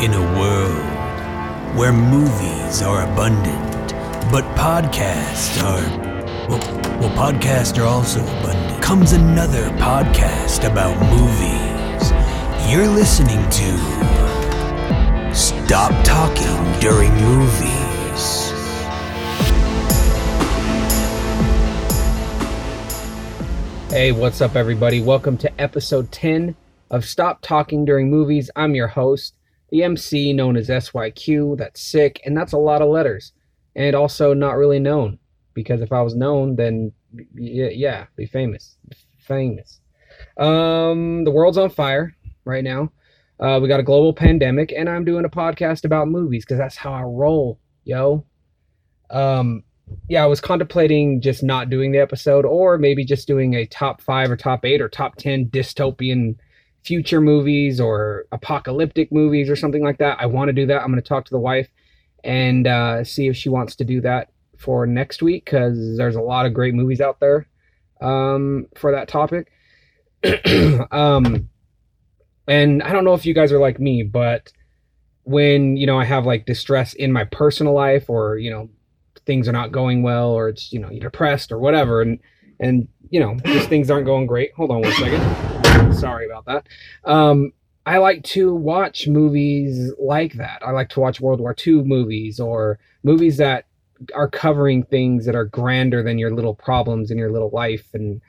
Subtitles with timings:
[0.00, 3.90] In a world where movies are abundant,
[4.30, 5.82] but podcasts are.
[6.48, 6.60] Well,
[7.00, 8.80] well, podcasts are also abundant.
[8.80, 12.12] Comes another podcast about movies.
[12.70, 15.34] You're listening to.
[15.34, 18.52] Stop Talking During Movies.
[23.90, 25.00] Hey, what's up, everybody?
[25.02, 26.54] Welcome to episode 10
[26.88, 28.48] of Stop Talking During Movies.
[28.54, 29.34] I'm your host,
[29.70, 31.58] the MC known as SYQ.
[31.58, 33.32] That's sick, and that's a lot of letters.
[33.76, 35.18] And also not really known,
[35.54, 36.92] because if I was known, then
[37.34, 38.76] yeah, yeah be famous.
[39.18, 39.80] Famous.
[40.36, 42.92] Um, the world's on fire right now.
[43.40, 46.76] Uh, we got a global pandemic, and I'm doing a podcast about movies because that's
[46.76, 48.24] how I roll, yo.
[49.10, 49.62] Um,
[50.08, 54.00] yeah, I was contemplating just not doing the episode, or maybe just doing a top
[54.00, 56.36] five or top eight or top ten dystopian
[56.84, 60.18] future movies or apocalyptic movies or something like that.
[60.20, 60.82] I want to do that.
[60.82, 61.68] I'm going to talk to the wife
[62.24, 66.20] and uh, see if she wants to do that for next week because there's a
[66.20, 67.46] lot of great movies out there
[68.00, 69.50] um, for that topic.
[70.90, 71.48] um,
[72.46, 74.52] and I don't know if you guys are like me, but
[75.28, 78.70] when you know I have like distress in my personal life or you know
[79.26, 82.18] things are not going well or it's you know you're depressed or whatever and
[82.60, 84.52] and you know just things aren't going great.
[84.54, 85.94] Hold on one second.
[85.94, 86.66] Sorry about that.
[87.04, 87.52] Um
[87.86, 90.62] i like to watch movies like that.
[90.64, 93.64] I like to watch world war ii movies or movies that
[94.14, 97.88] are covering things that are grander than your little problems in your little life.
[97.94, 98.20] And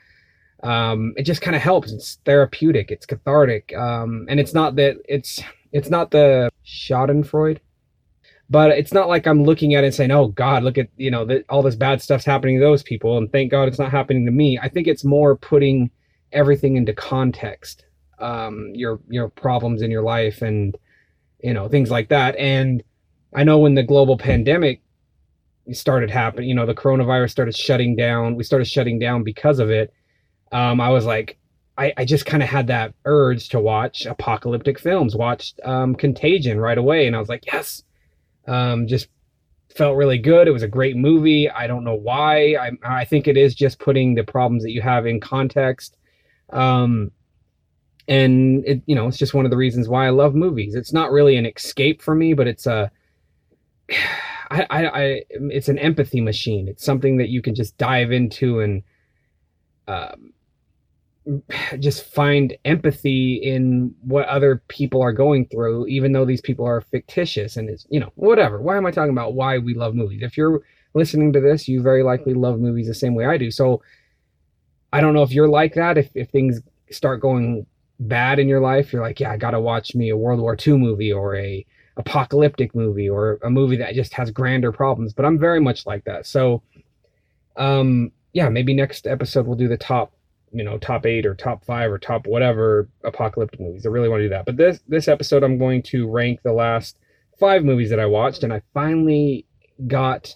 [0.62, 1.92] um it just kind of helps.
[1.92, 2.90] It's therapeutic.
[2.90, 3.74] It's cathartic.
[3.76, 7.58] Um and it's not that it's it's not the schadenfreude
[8.50, 11.10] but it's not like I'm looking at it and saying, "Oh God, look at you
[11.10, 14.26] know all this bad stuff's happening to those people," and thank God it's not happening
[14.26, 14.58] to me.
[14.60, 15.90] I think it's more putting
[16.32, 17.84] everything into context,
[18.18, 20.76] um, your your problems in your life, and
[21.42, 22.36] you know things like that.
[22.36, 22.82] And
[23.34, 24.82] I know when the global pandemic
[25.72, 28.34] started happening, you know, the coronavirus started shutting down.
[28.34, 29.94] We started shutting down because of it.
[30.50, 31.38] Um, I was like,
[31.78, 35.14] I, I just kind of had that urge to watch apocalyptic films.
[35.14, 37.84] Watched um, Contagion right away, and I was like, yes
[38.46, 39.08] um, just
[39.74, 40.48] felt really good.
[40.48, 41.48] It was a great movie.
[41.48, 42.54] I don't know why.
[42.54, 45.96] I, I think it is just putting the problems that you have in context.
[46.50, 47.12] Um,
[48.08, 50.74] and it, you know, it's just one of the reasons why I love movies.
[50.74, 52.90] It's not really an escape for me, but it's a,
[54.52, 56.66] I, I, I it's an empathy machine.
[56.66, 58.82] It's something that you can just dive into and,
[59.86, 60.32] um,
[61.78, 66.80] just find empathy in what other people are going through, even though these people are
[66.80, 68.60] fictitious and it's, you know, whatever.
[68.60, 70.22] Why am I talking about why we love movies?
[70.22, 70.62] If you're
[70.94, 73.50] listening to this, you very likely love movies the same way I do.
[73.50, 73.82] So
[74.92, 75.98] I don't know if you're like that.
[75.98, 76.60] If, if things
[76.90, 77.66] start going
[78.00, 80.56] bad in your life, you're like, yeah, I got to watch me a World War
[80.66, 81.64] II movie or a
[81.96, 85.12] apocalyptic movie or a movie that just has grander problems.
[85.12, 86.26] But I'm very much like that.
[86.26, 86.62] So,
[87.56, 90.12] um, yeah, maybe next episode we'll do the top
[90.52, 93.86] you know top eight or top five or top whatever apocalyptic movies.
[93.86, 94.46] I really want to do that.
[94.46, 96.98] But this this episode, I'm going to rank the last
[97.38, 99.46] five movies that I watched, and I finally
[99.86, 100.34] got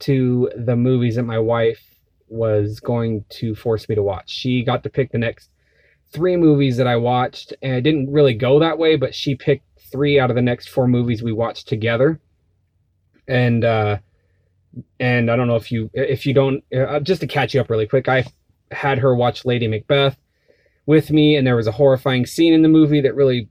[0.00, 1.82] to the movies that my wife
[2.28, 4.30] was going to force me to watch.
[4.30, 5.50] She got to pick the next
[6.12, 9.66] three movies that I watched, and it didn't really go that way, but she picked
[9.90, 12.20] three out of the next four movies we watched together.
[13.28, 13.98] And uh
[14.98, 17.70] and I don't know if you if you don't uh, just to catch you up
[17.70, 18.24] really quick, I
[18.74, 20.16] had her watch Lady Macbeth
[20.86, 23.48] with me, and there was a horrifying scene in the movie that really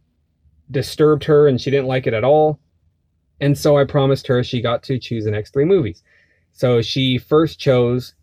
[0.69, 2.59] disturbed her, and she didn't like it at all.
[3.41, 6.03] And so I promised her she got to choose the next three movies.
[6.51, 8.13] So she first chose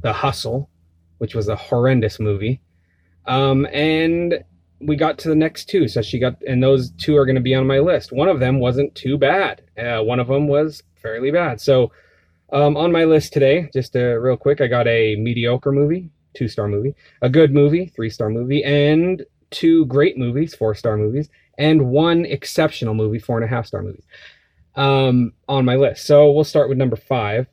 [0.00, 0.70] The Hustle,
[1.18, 2.60] which was a horrendous movie.
[3.26, 4.42] Um, and
[4.80, 5.86] we got to the next two.
[5.86, 8.12] So she got, and those two are going to be on my list.
[8.12, 9.62] One of them wasn't too bad.
[9.78, 11.60] Uh, one of them was fairly bad.
[11.60, 11.92] So
[12.52, 16.48] um, on my list today, just uh, real quick, I got a mediocre movie, two
[16.48, 21.28] star movie, a good movie, three star movie, and two great movies, four star movies,
[21.58, 24.04] and one exceptional movie, four and a half star movies
[24.76, 26.06] um, on my list.
[26.06, 27.46] So we'll start with number five.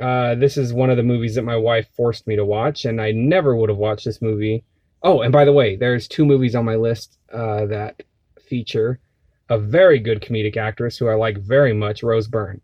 [0.00, 3.00] Uh, this is one of the movies that my wife forced me to watch, and
[3.00, 4.64] I never would have watched this movie.
[5.02, 8.02] Oh, and by the way, there's two movies on my list uh, that
[8.40, 8.98] feature
[9.50, 12.60] a very good comedic actress who I like very much, Rose Byrne.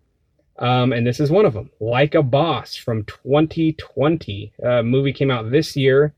[0.58, 4.52] Um, and this is one of them, Like a Boss from 2020.
[4.62, 6.14] Uh, movie came out this year.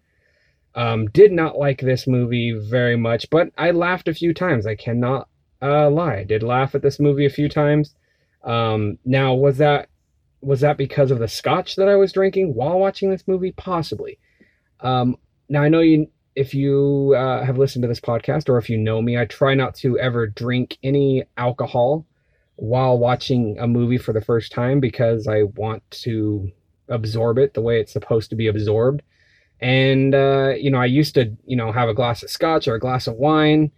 [0.75, 4.67] Um, did not like this movie very much, but I laughed a few times.
[4.67, 5.29] I cannot
[5.61, 6.17] uh, lie.
[6.17, 7.95] I did laugh at this movie a few times.
[8.43, 9.89] Um, now, was that
[10.41, 13.53] was that because of the scotch that I was drinking while watching this movie?
[13.53, 14.19] Possibly.
[14.81, 15.17] Um,
[15.49, 18.79] now I know you if you uh, have listened to this podcast or if you
[18.79, 22.07] know me, I try not to ever drink any alcohol
[22.57, 26.51] while watching a movie for the first time because I want to
[26.89, 29.03] absorb it the way it's supposed to be absorbed.
[29.61, 32.75] And, uh, you know, I used to, you know, have a glass of scotch or
[32.75, 33.71] a glass of wine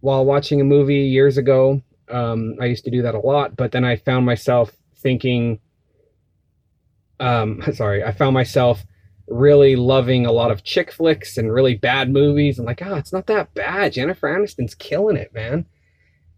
[0.00, 1.82] while watching a movie years ago.
[2.08, 5.58] Um, I used to do that a lot, but then I found myself thinking,
[7.18, 8.84] um, sorry, I found myself
[9.28, 12.58] really loving a lot of chick flicks and really bad movies.
[12.58, 13.92] and like, oh, it's not that bad.
[13.92, 15.66] Jennifer Aniston's killing it, man.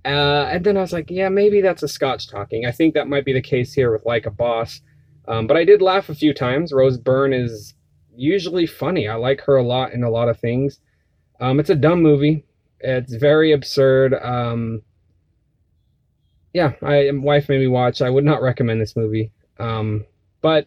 [0.05, 2.67] Uh, and then I was like, yeah, maybe that's a Scotch talking.
[2.67, 4.81] I think that might be the case here with Like a Boss.
[5.27, 6.73] Um, but I did laugh a few times.
[6.73, 7.75] Rose Byrne is
[8.17, 9.09] usually funny.
[9.09, 10.81] I like her a lot in a lot of things.
[11.41, 12.45] Um, it's a dumb movie.
[12.81, 14.15] It's very absurd.
[14.15, 14.83] Um,
[16.53, 18.01] yeah, my wife made me watch.
[18.01, 19.33] I would not recommend this movie.
[19.59, 20.07] Um,
[20.41, 20.67] but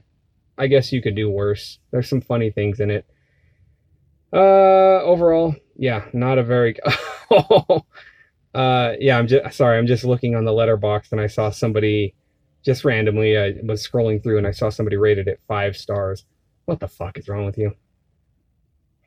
[0.57, 1.80] I guess you could do worse.
[1.92, 3.06] There's some funny things in it.
[4.33, 6.78] Uh, overall, yeah, not a very.
[8.53, 9.77] uh, yeah, I'm just sorry.
[9.77, 12.13] I'm just looking on the letterbox and I saw somebody
[12.63, 13.38] just randomly.
[13.38, 16.25] I was scrolling through and I saw somebody rated it five stars.
[16.65, 17.74] What the fuck is wrong with you?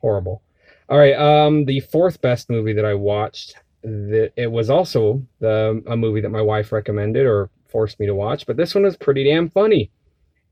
[0.01, 0.41] Horrible.
[0.89, 1.15] All right.
[1.15, 3.55] Um, the fourth best movie that I watched.
[3.83, 8.15] That it was also the a movie that my wife recommended or forced me to
[8.15, 9.91] watch, but this one was pretty damn funny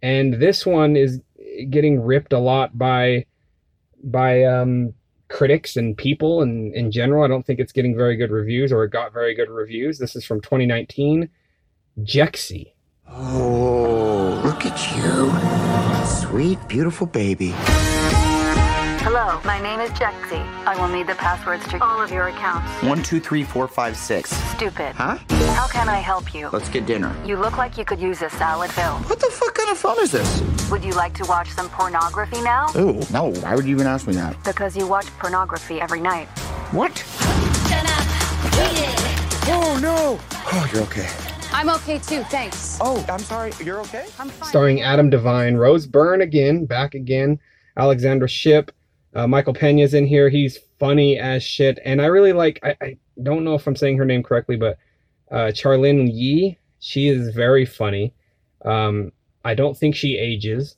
[0.03, 1.21] and this one is
[1.69, 3.25] getting ripped a lot by
[4.03, 4.93] by um,
[5.33, 7.23] critics and people and in general.
[7.23, 9.97] I don't think it's getting very good reviews or it got very good reviews.
[9.97, 11.27] This is from 2019.
[11.99, 12.71] Jexi.
[13.09, 16.29] Oh, look at you.
[16.29, 17.53] Sweet, beautiful baby.
[19.15, 20.41] Hello, my name is Jexi.
[20.65, 22.67] I will need the passwords to all of your accounts.
[22.81, 24.31] One, two, three, four, five, six.
[24.55, 24.95] Stupid.
[24.95, 25.19] Huh?
[25.53, 26.49] How can I help you?
[26.51, 27.15] Let's get dinner.
[27.23, 29.03] You look like you could use a salad film.
[29.03, 30.41] What the fuck kind of phone is this?
[30.71, 32.69] Would you like to watch some pornography now?
[32.75, 33.31] Ooh, no.
[33.41, 34.35] Why would you even ask me that?
[34.43, 36.27] Because you watch pornography every night.
[36.71, 37.03] What?
[39.45, 40.19] Oh, no.
[40.31, 41.07] Oh, you're okay.
[41.51, 42.79] I'm okay too, thanks.
[42.81, 43.51] Oh, I'm sorry.
[43.63, 44.07] You're okay?
[44.17, 44.49] I'm fine.
[44.49, 47.39] Starring Adam Devine, Rose Byrne again, back again,
[47.77, 48.71] Alexandra Shipp,
[49.15, 50.29] uh, Michael Pena's in here.
[50.29, 52.59] He's funny as shit, and I really like.
[52.63, 54.77] I, I don't know if I'm saying her name correctly, but
[55.31, 56.57] uh, Charlyne Yi.
[56.79, 58.13] She is very funny.
[58.65, 59.13] Um,
[59.45, 60.75] I don't think she ages.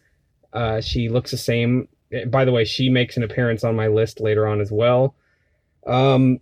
[0.53, 1.87] Uh, she looks the same.
[2.27, 5.15] By the way, she makes an appearance on my list later on as well.
[5.87, 6.39] Um,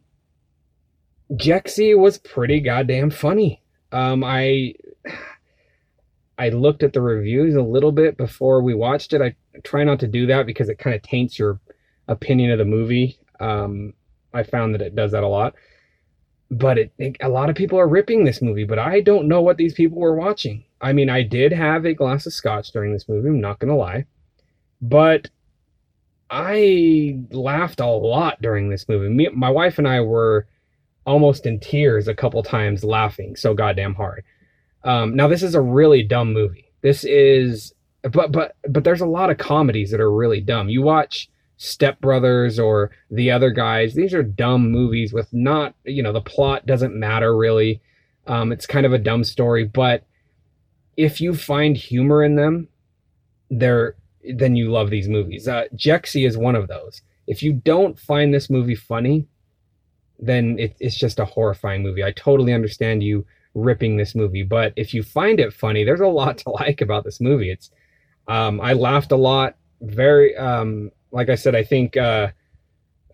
[1.31, 3.62] Jexi was pretty goddamn funny.
[3.92, 4.75] Um, I
[6.38, 9.22] I looked at the reviews a little bit before we watched it.
[9.22, 11.60] I try not to do that because it kind of taints your
[12.08, 13.18] opinion of the movie.
[13.40, 13.94] Um,
[14.34, 15.56] I found that it does that a lot.
[16.52, 19.42] But it, it, a lot of people are ripping this movie, but I don't know
[19.42, 20.66] what these people were watching.
[20.82, 23.70] I mean, I did have a glass of scotch during this movie, I'm not going
[23.70, 24.06] to lie.
[24.82, 25.30] But
[26.30, 29.10] I laughed a lot during this movie.
[29.10, 30.48] Me, my wife and I were
[31.06, 34.24] almost in tears a couple times laughing so goddamn hard.
[34.84, 36.72] Um, now this is a really dumb movie.
[36.82, 40.70] This is, but but but there's a lot of comedies that are really dumb.
[40.70, 43.94] You watch Step Brothers or The Other Guys.
[43.94, 47.82] These are dumb movies with not, you know, the plot doesn't matter really.
[48.28, 50.06] Um, it's kind of a dumb story, but
[50.98, 52.68] if you find humor in them,
[53.50, 53.96] they're
[54.36, 55.48] then you love these movies.
[55.48, 57.02] Uh, Jexi is one of those.
[57.28, 59.28] If you don't find this movie funny,
[60.20, 62.04] then it, it's just a horrifying movie.
[62.04, 66.07] I totally understand you ripping this movie, but if you find it funny, there's a
[66.07, 67.52] lot to like about this movie.
[67.52, 67.72] It's
[68.28, 69.56] um, I laughed a lot.
[69.81, 72.32] Very um, like I said, I think uh,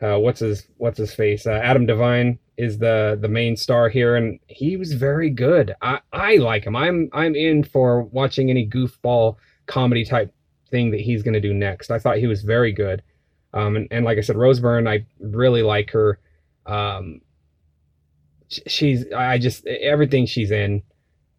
[0.02, 1.46] uh, what's his what's his face?
[1.46, 5.76] Uh, Adam Devine is the the main star here, and he was very good.
[5.82, 6.76] I I like him.
[6.76, 9.36] I'm I'm in for watching any goofball
[9.68, 10.34] comedy type
[10.72, 11.92] thing that he's going to do next.
[11.92, 13.04] I thought he was very good.
[13.54, 16.20] Um, and, and like I said, Rose Byrne, I really like her.
[16.66, 17.22] Um,
[18.48, 20.84] she's I just everything she's in,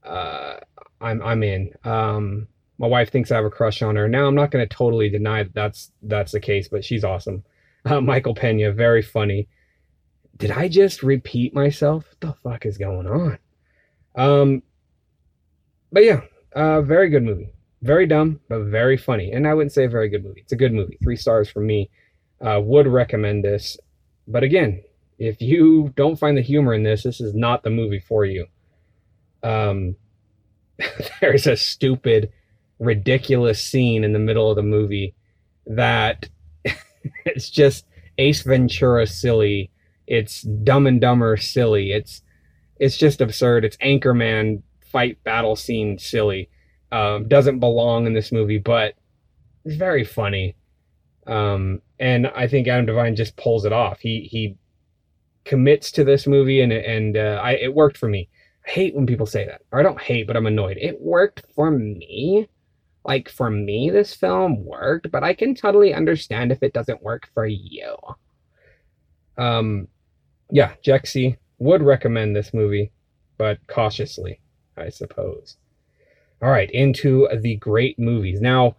[0.05, 0.57] uh,
[1.01, 1.73] I'm I'm in.
[1.85, 2.49] Um,
[2.81, 4.09] my wife thinks I have a crush on her.
[4.09, 7.45] Now I'm not going to totally deny that that's that's the case, but she's awesome.
[7.85, 9.49] Uh, Michael Pena, very funny.
[10.39, 12.07] Did I just repeat myself?
[12.09, 13.39] What the fuck is going on?
[14.17, 14.63] Um,
[15.93, 16.23] but yeah,
[16.55, 17.53] uh, very good movie.
[17.83, 19.31] Very dumb, but very funny.
[19.31, 20.41] And I wouldn't say a very good movie.
[20.41, 20.97] It's a good movie.
[21.03, 21.91] Three stars from me.
[22.41, 23.77] Uh, would recommend this.
[24.27, 24.83] But again,
[25.19, 28.47] if you don't find the humor in this, this is not the movie for you.
[29.43, 29.97] Um,
[31.21, 32.33] there's a stupid
[32.81, 35.15] ridiculous scene in the middle of the movie
[35.67, 36.29] that
[37.25, 37.87] it's just
[38.19, 39.71] Ace Ventura silly.
[40.07, 41.93] It's Dumb and Dumber silly.
[41.93, 42.23] It's
[42.79, 43.65] it's just absurd.
[43.65, 46.49] It's Anchorman fight battle scene silly.
[46.91, 48.95] Um, doesn't belong in this movie, but
[49.65, 50.57] it's very funny.
[51.27, 54.01] Um, and I think Adam Devine just pulls it off.
[54.01, 54.57] He he
[55.45, 58.29] commits to this movie, and and uh, I it worked for me.
[58.67, 60.79] I hate when people say that, or I don't hate, but I'm annoyed.
[60.81, 62.49] It worked for me.
[63.05, 67.29] Like for me, this film worked, but I can totally understand if it doesn't work
[67.33, 67.97] for you.
[69.39, 69.89] Um,
[70.51, 72.93] yeah, Jexi would recommend this movie,
[73.39, 74.41] but cautiously,
[74.77, 75.57] I suppose.
[76.43, 78.41] All right, into the great movies.
[78.41, 78.77] Now,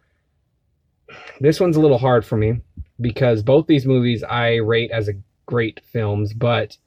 [1.39, 2.61] this one's a little hard for me
[2.99, 6.77] because both these movies I rate as a great films, but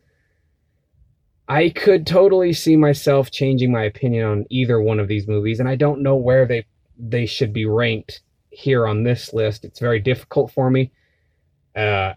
[1.49, 5.69] I could totally see myself changing my opinion on either one of these movies, and
[5.69, 6.64] I don't know where they
[6.99, 9.65] they should be ranked here on this list.
[9.65, 10.93] It's very difficult for me.
[11.75, 12.15] Uh,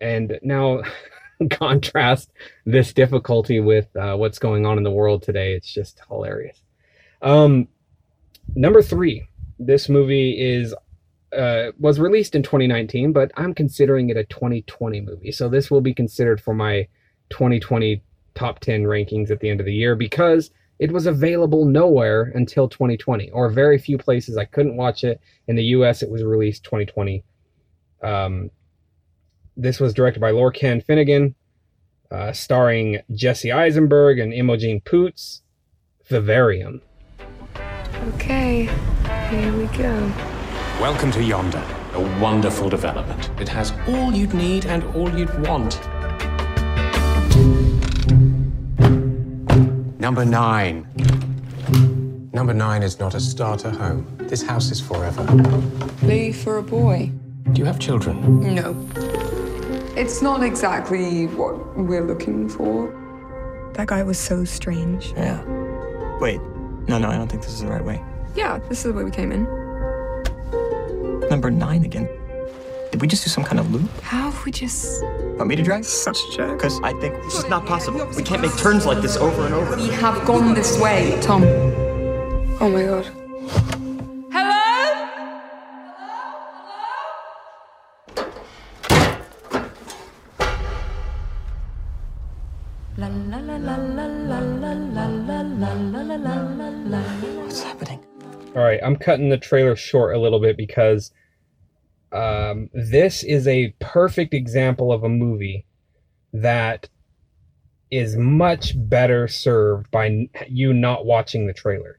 [0.00, 0.82] and now
[1.50, 2.32] contrast
[2.66, 5.54] this difficulty with uh, what's going on in the world today.
[5.54, 6.60] It's just hilarious.
[7.20, 7.68] Um,
[8.54, 9.28] number three,
[9.58, 10.74] this movie is
[11.36, 15.32] uh, was released in 2019, but I'm considering it a 2020 movie.
[15.32, 16.86] So this will be considered for my
[17.30, 18.02] 2020
[18.34, 20.50] top 10 rankings at the end of the year because
[20.82, 24.36] it was available nowhere until 2020, or very few places.
[24.36, 26.02] I couldn't watch it in the U.S.
[26.02, 27.22] It was released 2020.
[28.02, 28.50] Um,
[29.56, 31.36] this was directed by Lorcan Finnegan,
[32.10, 35.42] uh, starring Jesse Eisenberg and Imogen Poots.
[36.06, 36.82] Vivarium.
[38.14, 38.64] Okay,
[39.30, 40.12] here we go.
[40.80, 43.30] Welcome to Yonder, a wonderful development.
[43.40, 45.80] It has all you'd need and all you'd want.
[50.02, 50.84] Number nine.
[52.32, 54.04] Number nine is not a starter home.
[54.18, 55.22] This house is forever.
[56.02, 57.12] Lee for a boy.
[57.52, 58.52] Do you have children?
[58.52, 58.74] No.
[59.96, 62.90] It's not exactly what we're looking for.
[63.74, 65.12] That guy was so strange.
[65.16, 65.40] Yeah.
[66.18, 66.40] Wait.
[66.88, 68.02] No, no, I don't think this is the right way.
[68.34, 69.44] Yeah, this is the way we came in.
[71.28, 72.08] Number nine again.
[72.92, 73.90] Did we just do some kind of loop?
[74.02, 75.02] How have we just.
[75.38, 75.86] Want me to drive?
[75.86, 76.58] Such a jerk.
[76.58, 78.06] Because I think this is not possible.
[78.14, 79.76] We can't make turns like this over and over.
[79.76, 81.42] We have gone this way, Tom.
[82.60, 83.06] Oh my god.
[84.30, 84.60] Hello?
[92.98, 93.80] Hello?
[96.84, 97.42] Hello?
[97.42, 98.04] What's happening?
[98.54, 101.10] All right, I'm cutting the trailer short a little bit because
[102.12, 105.64] um, this is a perfect example of a movie
[106.32, 106.88] that
[107.90, 111.98] is much better served by you not watching the trailer.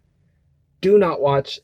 [0.81, 1.59] Do not watch.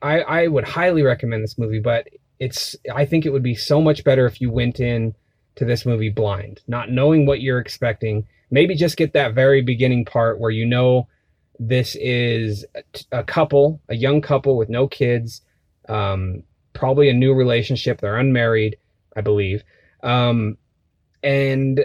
[0.00, 2.08] I, I would highly recommend this movie, but
[2.38, 5.14] it's I think it would be so much better if you went in
[5.56, 8.26] to this movie blind, not knowing what you're expecting.
[8.50, 11.08] Maybe just get that very beginning part where you know
[11.58, 12.64] this is
[13.10, 15.42] a, couple, a young couple with no kids,
[15.88, 16.44] um,
[16.78, 18.00] probably a new relationship.
[18.00, 18.76] They're unmarried,
[19.16, 19.64] I believe.
[20.02, 20.56] Um,
[21.22, 21.84] and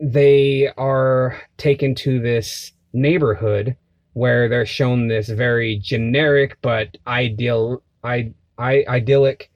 [0.00, 3.76] they are taken to this neighborhood
[4.14, 9.50] where they're shown this very generic but ideal, I, I, idyllic,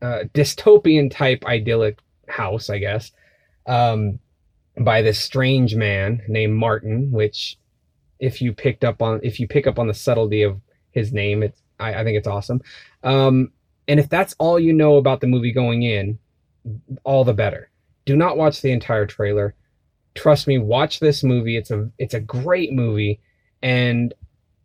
[0.00, 1.98] uh, dystopian type idyllic
[2.28, 3.10] house, I guess,
[3.66, 4.20] um,
[4.80, 7.58] by this strange man named Martin, which
[8.20, 10.60] if you picked up on if you pick up on the subtlety of
[10.92, 12.60] his name, it's I, I think it's awesome.
[13.02, 13.52] Um,
[13.86, 16.18] and if that's all you know about the movie going in,
[17.04, 17.70] all the better.
[18.04, 19.54] Do not watch the entire trailer.
[20.14, 21.56] Trust me, watch this movie.
[21.56, 23.20] It's a it's a great movie,
[23.62, 24.12] and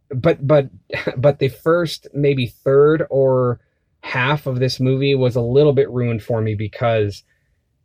[0.10, 0.70] but but
[1.18, 3.60] but the first maybe third or
[4.02, 7.24] half of this movie was a little bit ruined for me because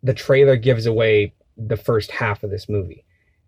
[0.02, 3.04] the trailer gives away the first half of this movie.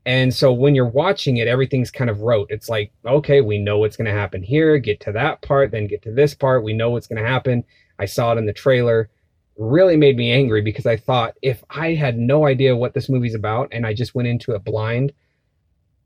[0.06, 2.50] And so when you're watching it, everything's kind of rote.
[2.50, 5.86] It's like, okay, we know what's going to happen here, get to that part, then
[5.86, 6.64] get to this part.
[6.64, 7.64] We know what's going to happen.
[7.98, 9.10] I saw it in the trailer.
[9.58, 13.34] Really made me angry because I thought if I had no idea what this movie's
[13.34, 15.12] about and I just went into it blind,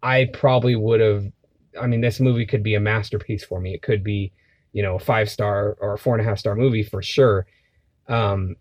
[0.03, 1.25] I probably would have.
[1.81, 3.75] I mean, this movie could be a masterpiece for me.
[3.75, 4.33] It could be,
[4.73, 7.47] you know, a five star or a four and a half star movie for sure.
[8.09, 8.57] Um,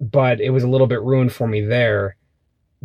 [0.00, 2.16] but it was a little bit ruined for me there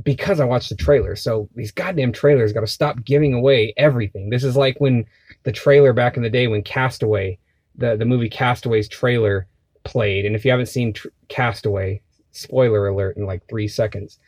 [0.04, 1.16] because I watched the trailer.
[1.16, 4.30] So these goddamn trailers got to stop giving away everything.
[4.30, 5.06] This is like when
[5.44, 7.40] the trailer back in the day when Castaway,
[7.76, 9.48] the the movie Castaway's trailer
[9.84, 12.02] played, and if you haven't seen tr- Castaway,
[12.32, 14.20] spoiler alert in like three seconds.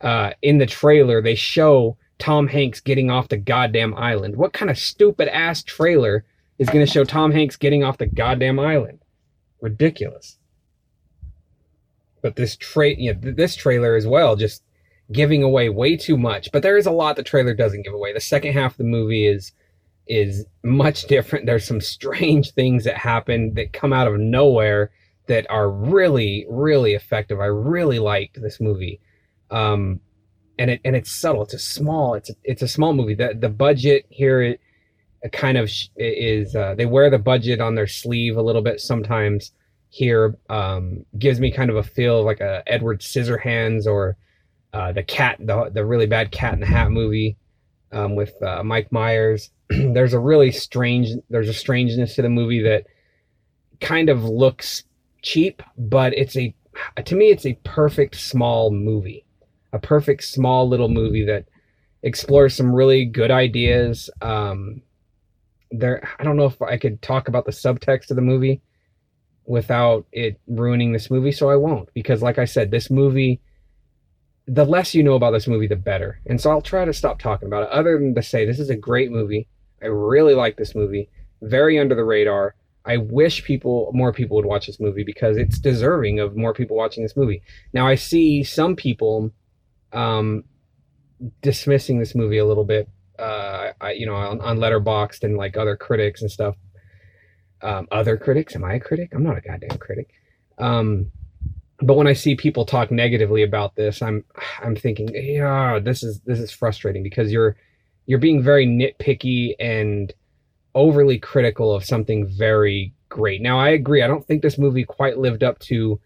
[0.00, 4.36] Uh, in the trailer, they show Tom Hanks getting off the goddamn island.
[4.36, 6.24] What kind of stupid ass trailer
[6.58, 9.00] is going to show Tom Hanks getting off the goddamn island?
[9.60, 10.38] Ridiculous.
[12.22, 14.62] But this tra- know, th- this trailer as well just
[15.12, 16.50] giving away way too much.
[16.52, 18.12] But there is a lot the trailer doesn't give away.
[18.12, 19.52] The second half of the movie is
[20.06, 21.46] is much different.
[21.46, 24.90] There's some strange things that happen that come out of nowhere
[25.26, 27.40] that are really really effective.
[27.40, 29.00] I really liked this movie.
[29.50, 30.00] Um,
[30.58, 31.42] and it and it's subtle.
[31.42, 32.14] It's a small.
[32.14, 33.14] It's a, it's a small movie.
[33.14, 34.60] The the budget here it,
[35.22, 36.54] it kind of sh- is.
[36.56, 39.52] Uh, they wear the budget on their sleeve a little bit sometimes.
[39.88, 44.16] Here um, gives me kind of a feel like a Edward Scissorhands or
[44.72, 47.36] uh, the cat, the the really bad Cat in the Hat movie
[47.92, 49.50] um, with uh, Mike Myers.
[49.70, 51.10] there's a really strange.
[51.30, 52.86] There's a strangeness to the movie that
[53.80, 54.84] kind of looks
[55.22, 56.54] cheap, but it's a
[57.04, 59.26] to me it's a perfect small movie
[59.76, 61.44] a perfect small little movie that
[62.02, 64.10] explores some really good ideas.
[64.20, 64.82] Um,
[65.70, 68.60] there, I don't know if I could talk about the subtext of the movie
[69.44, 73.40] without it ruining this movie, so I won't because, like I said, this movie.
[74.48, 76.20] The less you know about this movie, the better.
[76.26, 78.70] And so I'll try to stop talking about it, other than to say this is
[78.70, 79.48] a great movie.
[79.82, 81.08] I really like this movie.
[81.42, 82.54] Very under the radar.
[82.84, 86.76] I wish people, more people would watch this movie because it's deserving of more people
[86.76, 87.42] watching this movie.
[87.72, 89.32] Now I see some people
[89.92, 90.44] um,
[91.42, 92.88] dismissing this movie a little bit.
[93.18, 96.54] Uh, I, you know, on, on Letterboxd and like other critics and stuff.
[97.62, 98.54] Um, other critics?
[98.54, 99.10] Am I a critic?
[99.12, 100.10] I'm not a goddamn critic.
[100.58, 101.10] Um,
[101.80, 104.24] but when I see people talk negatively about this, I'm
[104.60, 107.56] I'm thinking, yeah, this is this is frustrating because you're
[108.06, 110.12] you're being very nitpicky and
[110.74, 113.42] overly critical of something very great.
[113.42, 114.02] Now I agree.
[114.02, 116.00] I don't think this movie quite lived up to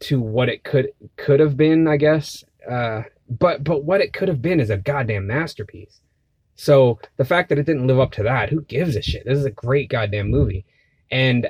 [0.00, 2.44] to what it could could have been, I guess.
[2.68, 6.00] Uh, but but what it could have been is a goddamn masterpiece.
[6.54, 9.24] So the fact that it didn't live up to that, who gives a shit?
[9.24, 10.64] This is a great goddamn movie,
[11.10, 11.48] and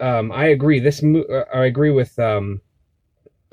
[0.00, 0.80] um, I agree.
[0.80, 2.60] This mo- uh, I agree with um,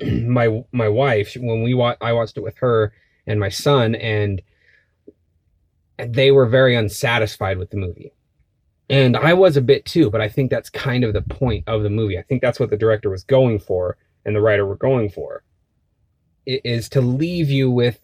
[0.00, 2.92] my my wife when we wa- I watched it with her
[3.26, 4.42] and my son, and
[5.98, 8.12] they were very unsatisfied with the movie.
[8.90, 11.82] And I was a bit too, but I think that's kind of the point of
[11.82, 12.18] the movie.
[12.18, 15.42] I think that's what the director was going for and the writer were going for
[16.46, 18.00] is to leave you with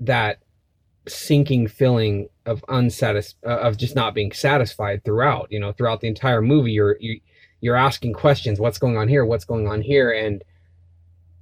[0.00, 0.38] that
[1.08, 6.08] sinking feeling of unsatis uh, of just not being satisfied throughout you know throughout the
[6.08, 6.72] entire movie.
[6.72, 7.20] You're you,
[7.60, 8.60] you're asking questions.
[8.60, 9.24] What's going on here?
[9.24, 10.10] What's going on here?
[10.10, 10.42] And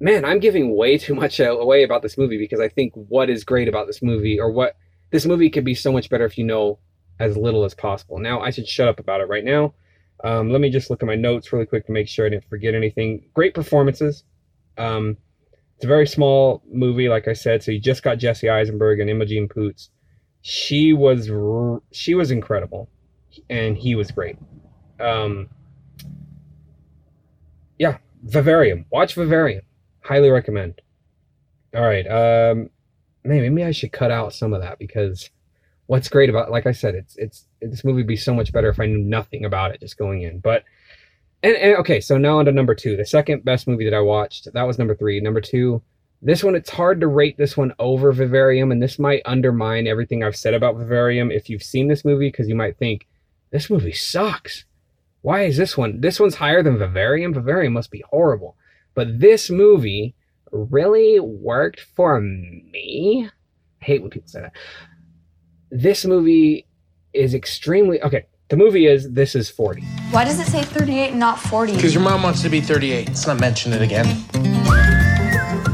[0.03, 3.45] man i'm giving way too much away about this movie because i think what is
[3.45, 4.75] great about this movie or what
[5.11, 6.79] this movie could be so much better if you know
[7.19, 8.19] as little as possible.
[8.19, 9.75] Now i should shut up about it right now.
[10.25, 12.49] Um, let me just look at my notes really quick to make sure I didn't
[12.49, 13.29] forget anything.
[13.35, 14.25] Great performances.
[14.77, 15.17] Um,
[15.81, 17.63] it's a very small movie, like I said.
[17.63, 19.89] So you just got Jesse Eisenberg and Imogen Poots.
[20.43, 21.31] She was
[21.91, 22.91] she was incredible,
[23.49, 24.37] and he was great.
[25.01, 25.49] Um,
[27.79, 28.85] yeah, Vivarium.
[28.91, 29.63] Watch Vivarium.
[30.05, 30.83] Highly recommend.
[31.75, 32.07] All right.
[32.07, 32.69] Um,
[33.25, 35.31] maybe I should cut out some of that because
[35.87, 38.69] what's great about like I said, it's it's this movie would be so much better
[38.69, 40.41] if I knew nothing about it just going in.
[40.41, 40.63] But
[41.43, 44.01] and, and okay, so now on to number two, the second best movie that I
[44.01, 44.53] watched.
[44.53, 45.21] That was number three.
[45.21, 45.83] Number two,
[46.23, 50.23] this one it's hard to rate this one over Vivarium, and this might undermine everything
[50.23, 53.07] I've said about Vivarium if you've seen this movie, because you might think
[53.51, 54.65] this movie sucks.
[55.23, 56.01] Why is this one?
[56.01, 57.35] This one's higher than Vivarium.
[57.35, 58.57] Vivarium must be horrible.
[58.95, 60.15] But this movie
[60.51, 63.29] really worked for me.
[63.81, 64.53] I hate when people say that
[65.71, 66.67] this movie
[67.13, 68.27] is extremely okay.
[68.51, 69.83] The movie is This is 40.
[70.11, 71.77] Why does it say 38 and not 40?
[71.77, 73.07] Because your mom wants to be 38.
[73.07, 74.09] Let's not mention it again.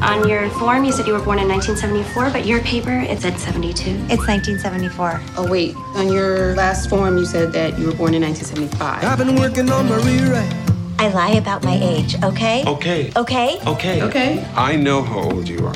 [0.03, 3.39] On your form, you said you were born in 1974, but your paper, it said
[3.39, 3.93] 72.
[4.11, 5.23] It's 1974.
[5.39, 5.75] Oh, wait.
[5.95, 9.05] On your last form, you said that you were born in 1975.
[9.05, 10.55] I've been working on my rewrite.
[10.99, 12.63] I lie about my age, okay?
[12.67, 13.11] Okay.
[13.17, 13.59] Okay?
[13.67, 14.03] Okay.
[14.03, 14.47] Okay.
[14.55, 15.75] I know how old you are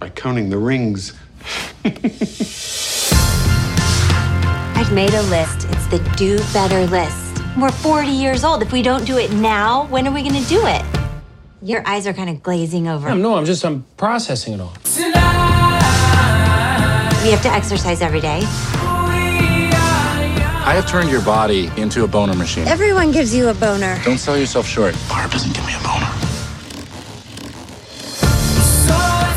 [0.00, 1.12] by counting the rings.
[4.80, 5.68] I've made a list.
[5.70, 7.42] It's the do better list.
[7.58, 8.62] We're 40 years old.
[8.62, 10.82] If we don't do it now, when are we going to do it?
[11.62, 13.14] Your eyes are kind of glazing over.
[13.14, 14.72] No, I'm just I'm processing it all.
[17.22, 18.40] We have to exercise every day.
[20.62, 22.68] I have turned your body into a boner machine.
[22.68, 24.00] Everyone gives you a boner.
[24.04, 24.94] Don't sell yourself short.
[25.08, 25.89] Barb doesn't give me a boner.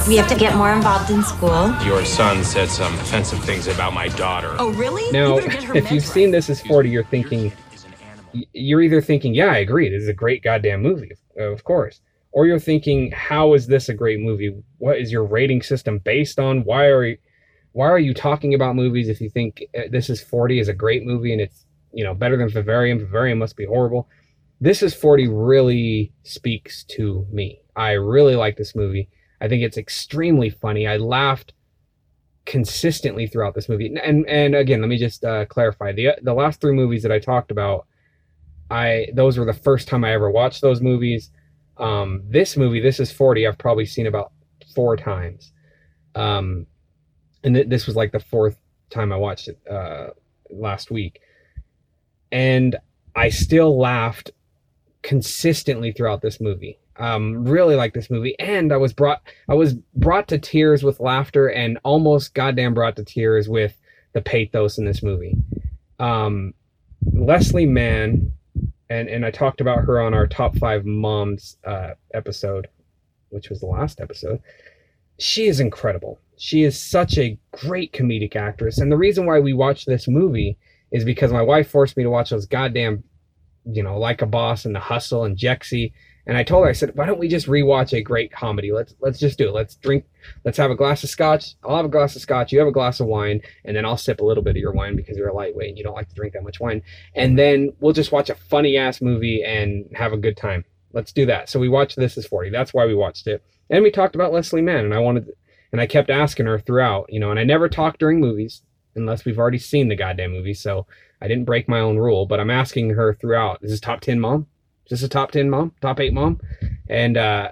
[0.06, 1.74] We have to get more involved in school.
[1.86, 4.54] Your son said some offensive things about my daughter.
[4.60, 5.10] Oh, really?
[5.12, 7.54] Now, if you've seen This is 40, you're thinking,
[8.52, 12.02] you're either thinking, yeah, I agree, this is a great goddamn movie, of course.
[12.34, 14.54] Or you're thinking, how is this a great movie?
[14.78, 16.66] What is your rating system based on?
[16.66, 17.18] Why are you,
[17.72, 20.74] why are you talking about movies if you think uh, This is 40 is a
[20.74, 23.00] great movie and it's, you know, better than Vivarium?
[23.00, 24.10] Vivarium must be horrible.
[24.60, 27.62] This is 40 really speaks to me.
[27.78, 29.08] I really like this movie.
[29.44, 30.88] I think it's extremely funny.
[30.88, 31.54] I laughed
[32.46, 33.94] consistently throughout this movie.
[34.02, 37.20] And and again, let me just uh, clarify the the last three movies that I
[37.20, 37.86] talked about.
[38.72, 41.30] I those were the first time I ever watched those movies.
[41.78, 44.32] Um, this movie, this is 40, I've probably seen about
[44.76, 45.52] four times.
[46.16, 46.68] Um,
[47.44, 48.58] and th- this was like the fourth
[48.92, 50.08] time I watched it uh,
[50.50, 51.20] last week.
[52.32, 52.78] And
[53.16, 54.32] I still laughed
[55.02, 56.80] consistently throughout this movie.
[56.98, 61.00] Um, really like this movie, and I was brought I was brought to tears with
[61.00, 63.76] laughter, and almost goddamn brought to tears with
[64.14, 65.36] the pathos in this movie.
[66.00, 66.54] Um,
[67.12, 68.32] Leslie Mann,
[68.90, 72.68] and and I talked about her on our top five moms uh, episode,
[73.30, 74.40] which was the last episode.
[75.20, 76.20] She is incredible.
[76.38, 80.58] She is such a great comedic actress, and the reason why we watched this movie
[80.92, 83.04] is because my wife forced me to watch those goddamn,
[83.66, 85.92] you know, like a boss and the hustle and Jexi
[86.26, 88.72] and I told her, I said, why don't we just rewatch a great comedy?
[88.72, 89.54] Let's let's just do it.
[89.54, 90.06] Let's drink.
[90.46, 91.56] Let's have a glass of scotch.
[91.64, 92.52] I'll have a glass of scotch.
[92.52, 94.72] You have a glass of wine, and then I'll sip a little bit of your
[94.72, 96.82] wine because you're a lightweight and you don't like to drink that much wine.
[97.14, 100.64] And then we'll just watch a funny ass movie and have a good time.
[100.94, 101.50] Let's do that.
[101.50, 102.52] So we watched This Is 40.
[102.52, 103.44] That's why we watched it.
[103.70, 105.30] And we talked about Leslie Mann, and I wanted,
[105.72, 108.62] and I kept asking her throughout, you know, and I never talk during movies
[108.96, 110.54] unless we've already seen the goddamn movie.
[110.54, 110.86] So
[111.20, 113.60] I didn't break my own rule, but I'm asking her throughout.
[113.64, 114.48] Is this top 10 mom?
[114.90, 115.74] This a top 10 mom?
[115.82, 116.40] Top 8 mom?
[116.90, 117.52] And uh,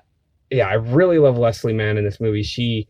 [0.50, 2.44] yeah, I really love Leslie Mann in this movie.
[2.44, 2.88] She,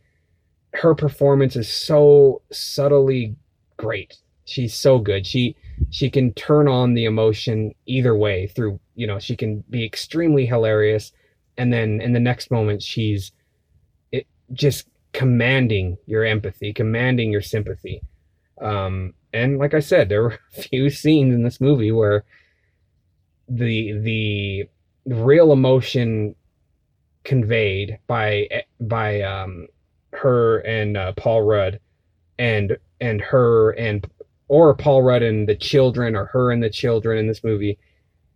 [0.73, 3.35] her performance is so subtly
[3.77, 4.17] great.
[4.45, 5.25] She's so good.
[5.25, 5.55] She
[5.89, 10.45] she can turn on the emotion either way through you know she can be extremely
[10.45, 11.11] hilarious,
[11.57, 13.31] and then in the next moment she's
[14.11, 18.01] it just commanding your empathy, commanding your sympathy.
[18.61, 22.23] Um, and like I said, there were a few scenes in this movie where
[23.55, 24.69] the the
[25.05, 26.35] real emotion
[27.23, 28.47] conveyed by
[28.79, 29.67] by um,
[30.13, 31.79] her and uh, Paul Rudd,
[32.39, 34.09] and and her and
[34.47, 37.77] or Paul Rudd and the children, or her and the children in this movie,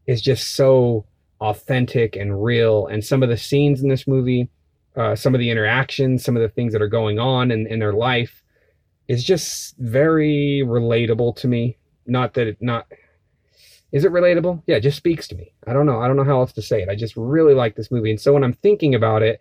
[0.05, 1.05] is just so
[1.41, 2.87] authentic and real.
[2.87, 4.49] And some of the scenes in this movie,
[4.95, 7.79] uh, some of the interactions, some of the things that are going on in, in
[7.79, 8.43] their life,
[9.07, 11.77] is just very relatable to me.
[12.07, 12.87] Not that it not
[13.95, 14.61] is it relatable?
[14.67, 15.53] Yeah, it just speaks to me.
[15.65, 16.01] I don't know.
[16.01, 16.89] I don't know how else to say it.
[16.89, 18.11] I just really like this movie.
[18.11, 19.39] And so when I'm thinking about it,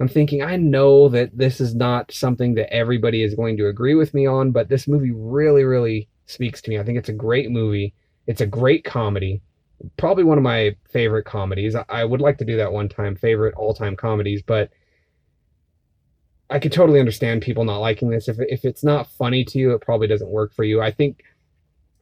[0.00, 3.94] I'm thinking, I know that this is not something that everybody is going to agree
[3.94, 6.80] with me on, but this movie really, really speaks to me.
[6.80, 7.94] I think it's a great movie.
[8.26, 9.40] It's a great comedy.
[9.96, 11.76] Probably one of my favorite comedies.
[11.88, 14.70] I would like to do that one time, favorite all time comedies, but
[16.50, 18.26] I could totally understand people not liking this.
[18.26, 20.82] If, if it's not funny to you, it probably doesn't work for you.
[20.82, 21.22] I think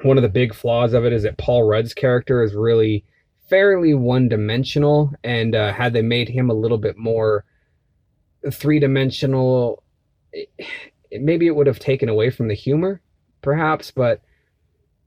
[0.02, 3.04] one of the big flaws of it is that Paul Rudd's character is really
[3.48, 7.44] fairly one dimensional, and uh, had they made him a little bit more
[8.50, 9.82] three dimensional,
[11.12, 13.00] maybe it would have taken away from the humor,
[13.42, 14.22] perhaps, but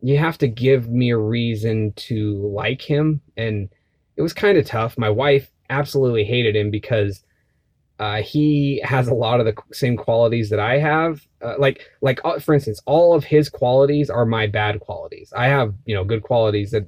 [0.01, 3.21] you have to give me a reason to like him.
[3.35, 3.69] And
[4.15, 4.97] it was kind of tough.
[4.97, 7.23] My wife absolutely hated him because
[7.99, 11.25] uh, he has a lot of the same qualities that I have.
[11.41, 15.31] Uh, like, like uh, for instance, all of his qualities are my bad qualities.
[15.35, 16.87] I have, you know, good qualities that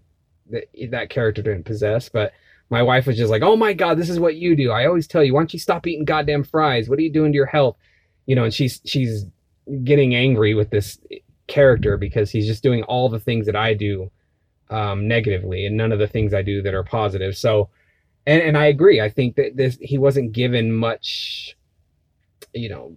[0.50, 2.10] that, that character didn't possess.
[2.10, 2.34] But
[2.70, 5.08] my wife was just like, "Oh my god, this is what you do." I always
[5.08, 6.90] tell you, why don't you stop eating goddamn fries?
[6.90, 7.78] What are you doing to your health?
[8.26, 9.26] You know, and she's she's
[9.84, 11.00] getting angry with this
[11.48, 14.12] character because he's just doing all the things that I do
[14.70, 17.38] um, negatively and none of the things I do that are positive.
[17.38, 17.70] So
[18.28, 19.02] and and I agree.
[19.02, 21.58] I think that this he wasn't given much,
[22.54, 22.96] you know,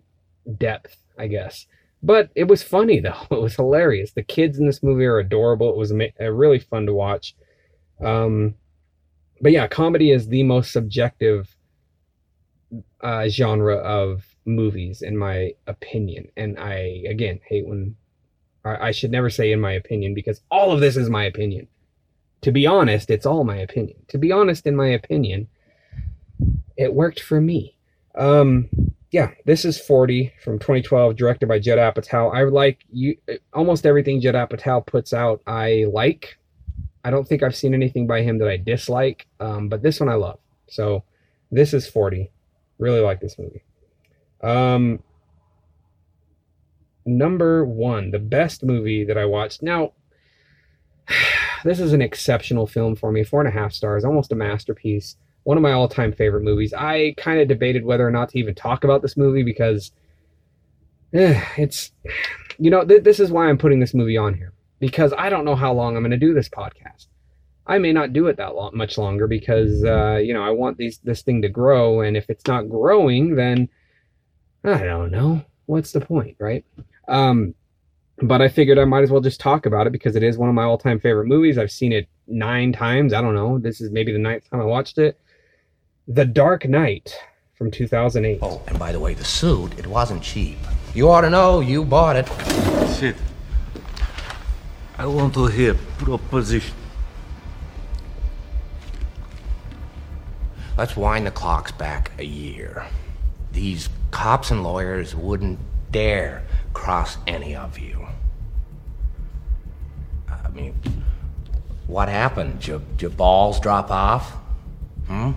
[0.59, 0.97] depth.
[1.17, 1.67] I guess,
[2.03, 3.23] but it was funny though.
[3.31, 4.13] It was hilarious.
[4.13, 5.71] The kids in this movie are adorable.
[5.71, 7.35] It was a, really fun to watch.
[8.05, 8.55] Um,
[9.41, 11.55] but yeah, comedy is the most subjective
[13.01, 16.29] uh, genre of movies, in my opinion.
[16.37, 17.95] And I again hate when
[18.65, 21.69] I should never say in my opinion because all of this is my opinion
[22.43, 23.97] to be honest, it's all my opinion.
[24.09, 25.49] To be honest, in my opinion,
[26.77, 27.77] it worked for me.
[28.15, 28.69] Um,
[29.11, 32.35] yeah, this is 40 from 2012, directed by Judd Apatow.
[32.35, 33.17] I like you
[33.53, 35.43] almost everything Judd Apatow puts out.
[35.47, 36.39] I like.
[37.05, 40.09] I don't think I've seen anything by him that I dislike, um, but this one
[40.09, 40.39] I love.
[40.69, 41.03] So,
[41.51, 42.31] this is 40.
[42.79, 43.65] Really like this movie.
[44.43, 45.03] Um,
[47.07, 49.63] number one, the best movie that I watched.
[49.63, 49.93] Now,
[51.65, 53.25] this is an exceptional film for me.
[53.25, 55.17] Four and a half stars, almost a masterpiece.
[55.45, 56.75] One of my all-time favorite movies.
[56.75, 59.91] I kind of debated whether or not to even talk about this movie because
[61.15, 61.93] eh, it's,
[62.59, 65.45] you know, th- this is why I'm putting this movie on here because I don't
[65.45, 67.07] know how long I'm going to do this podcast.
[67.67, 70.77] I may not do it that long, much longer because uh, you know I want
[70.77, 73.69] these this thing to grow, and if it's not growing, then
[74.65, 76.65] I don't know what's the point, right?
[77.07, 77.55] Um,
[78.23, 80.49] but I figured I might as well just talk about it because it is one
[80.49, 81.57] of my all-time favorite movies.
[81.57, 83.13] I've seen it nine times.
[83.13, 83.59] I don't know.
[83.59, 85.19] This is maybe the ninth time I watched it.
[86.07, 87.17] The Dark Knight
[87.55, 88.39] from 2008.
[88.43, 90.59] Oh, and by the way, the suit, it wasn't cheap.
[90.95, 92.29] You ought to know, you bought it.
[92.89, 93.17] Sit.
[94.99, 96.75] I want to hear proposition.
[100.77, 102.87] Let's wind the clocks back a year.
[103.53, 105.59] These cops and lawyers wouldn't
[105.91, 106.43] dare
[106.81, 108.09] cross any of you.
[110.27, 110.75] I mean,
[111.87, 112.61] what happened?
[112.61, 114.33] Did your balls drop off?
[115.07, 115.33] Hmm?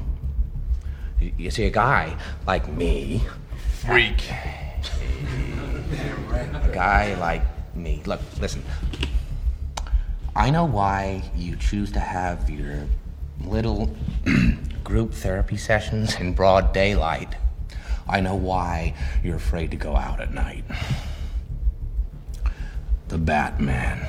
[1.20, 2.16] You see, a guy
[2.48, 3.24] like me.
[3.82, 4.24] Freak.
[6.32, 7.44] A guy like
[7.76, 8.02] me.
[8.06, 8.64] Look, listen.
[10.38, 12.88] I know why you choose to have your
[13.42, 13.94] little
[14.86, 17.36] group therapy sessions in broad daylight.
[18.08, 20.64] I know why you're afraid to go out at night.
[23.08, 24.08] The Batman.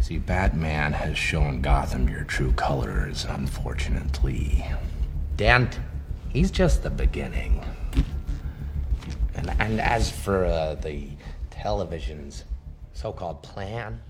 [0.00, 4.64] See, Batman has shown Gotham your true colors, unfortunately.
[5.36, 5.78] Dent,
[6.28, 7.64] he's just the beginning.
[9.34, 11.08] And, and as for uh, the
[11.50, 12.44] television's
[12.92, 14.00] so called plan,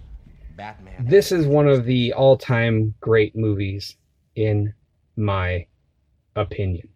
[0.56, 1.06] Batman.
[1.06, 3.96] This is one of the all-time great movies
[4.37, 4.74] in
[5.16, 5.66] my
[6.37, 6.88] opinion.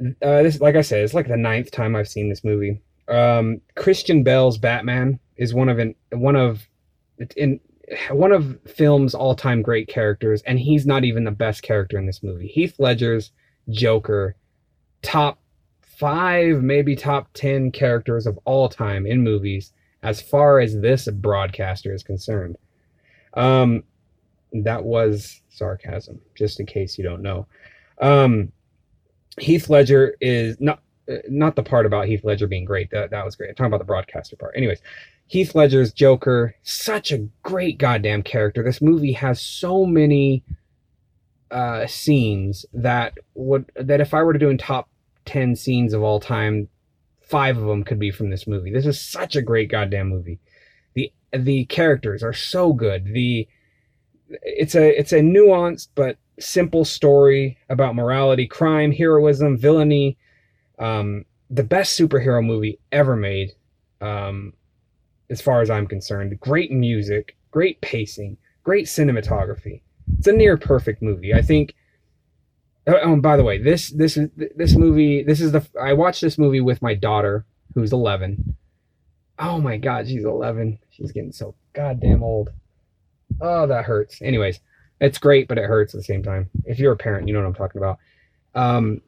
[0.00, 2.80] Uh, this, like I said, it's like the ninth time I've seen this movie.
[3.08, 6.68] Um, Christian Bale's Batman is one of an one of
[7.36, 7.60] in
[8.10, 12.22] one of film's all-time great characters, and he's not even the best character in this
[12.22, 12.46] movie.
[12.46, 13.32] Heath Ledger's
[13.70, 14.36] Joker,
[15.02, 15.40] top
[15.80, 21.94] five, maybe top ten characters of all time in movies, as far as this broadcaster
[21.94, 22.56] is concerned.
[23.34, 23.84] Um,
[24.52, 27.46] that was sarcasm, just in case you don't know.
[28.00, 28.52] Um,
[29.38, 30.82] Heath Ledger is not
[31.28, 32.90] not the part about Heath Ledger being great.
[32.90, 33.50] That that was great.
[33.50, 34.54] I'm talking about the broadcaster part.
[34.56, 34.80] Anyways,
[35.26, 38.62] Heath Ledger's Joker, such a great goddamn character.
[38.62, 40.44] This movie has so many
[41.50, 44.88] uh, scenes that would that if I were to do in top
[45.24, 46.68] ten scenes of all time,
[47.22, 48.70] five of them could be from this movie.
[48.70, 50.40] This is such a great goddamn movie.
[50.94, 53.04] The the characters are so good.
[53.06, 53.48] The
[54.28, 60.17] it's a it's a nuanced but simple story about morality, crime, heroism, villainy.
[60.78, 63.52] Um, the best superhero movie ever made,
[64.00, 64.52] um,
[65.30, 66.38] as far as I'm concerned.
[66.40, 69.82] Great music, great pacing, great cinematography.
[70.18, 71.34] It's a near perfect movie.
[71.34, 71.74] I think.
[72.86, 75.22] Oh, oh by the way, this this is this movie.
[75.22, 78.56] This is the I watched this movie with my daughter, who's 11.
[79.38, 80.78] Oh my God, she's 11.
[80.90, 82.50] She's getting so goddamn old.
[83.40, 84.20] Oh, that hurts.
[84.20, 84.58] Anyways,
[85.00, 86.50] it's great, but it hurts at the same time.
[86.64, 87.98] If you're a parent, you know what I'm talking about.
[88.54, 89.00] Um,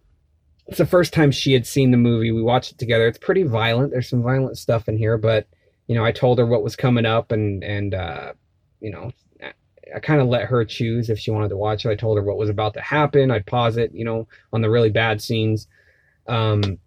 [0.70, 2.30] it's the first time she had seen the movie.
[2.30, 3.09] We watched it together.
[3.09, 3.90] It's pretty violent.
[3.90, 5.48] There's some violent stuff in here, but
[5.88, 8.35] you know, I told her what was coming up, and and uh,
[8.78, 9.11] you know,
[9.42, 11.90] I, kind of let her choose if she wanted to watch it.
[11.90, 13.33] I told her what was about to happen.
[13.33, 15.66] I'd pause it, you know, on the really bad scenes.
[16.28, 16.78] Um,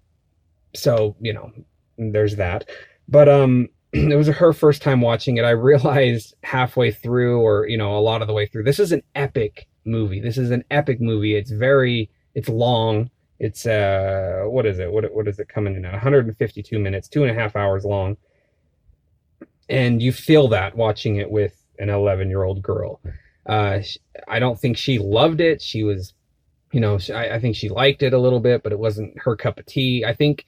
[0.73, 1.51] so you know,
[1.97, 2.69] there's that.
[3.09, 5.43] But um, it was her first time watching it.
[5.43, 8.93] I realized halfway through, or you know, a lot of the way through, this is
[8.93, 10.21] an epic movie.
[10.21, 11.35] This is an epic movie.
[11.35, 13.09] It's very, it's long.
[13.43, 14.89] It's uh, what is it?
[14.89, 15.91] What what is it coming in at?
[15.91, 18.15] 152 minutes, two and a half hours long.
[19.67, 23.01] And you feel that watching it with an 11 year old girl.
[23.45, 23.79] Uh,
[24.29, 25.61] I don't think she loved it.
[25.61, 26.13] She was,
[26.71, 29.35] you know, I, I think she liked it a little bit, but it wasn't her
[29.35, 30.05] cup of tea.
[30.05, 30.45] I think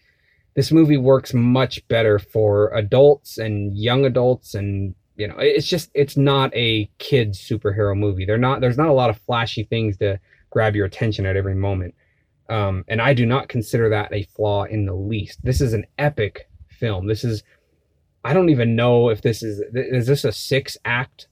[0.53, 5.91] this movie works much better for adults and young adults and you know it's just
[5.93, 9.97] it's not a kids superhero movie they're not there's not a lot of flashy things
[9.97, 11.93] to grab your attention at every moment
[12.49, 15.85] um, and i do not consider that a flaw in the least this is an
[15.97, 17.43] epic film this is
[18.23, 21.27] i don't even know if this is is this a six act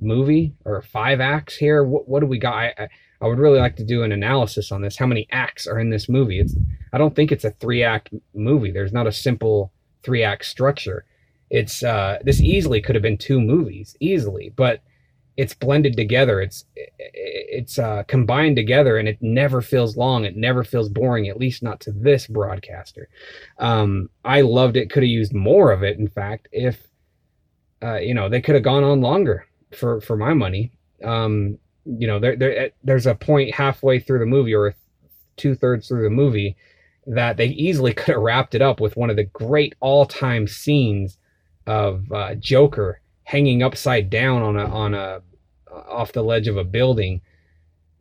[0.00, 2.88] movie or five acts here what, what do we got I,
[3.20, 4.98] I, would really like to do an analysis on this.
[4.98, 6.38] How many acts are in this movie?
[6.38, 6.54] It's
[6.92, 8.70] I don't think it's a three act movie.
[8.70, 11.04] There's not a simple three act structure.
[11.50, 14.82] It's uh, this easily could have been two movies easily, but
[15.36, 16.40] it's blended together.
[16.40, 20.24] It's it's uh, combined together, and it never feels long.
[20.24, 21.28] It never feels boring.
[21.28, 23.08] At least not to this broadcaster.
[23.58, 24.90] Um, I loved it.
[24.90, 25.98] Could have used more of it.
[25.98, 26.86] In fact, if
[27.82, 29.46] uh, you know they could have gone on longer
[29.76, 30.72] for for my money.
[31.04, 34.74] Um, you know, there, there there's a point halfway through the movie or
[35.36, 36.56] two thirds through the movie
[37.06, 40.46] that they easily could have wrapped it up with one of the great all time
[40.48, 41.18] scenes
[41.66, 45.20] of uh, Joker hanging upside down on a on a
[45.68, 47.20] uh, off the ledge of a building.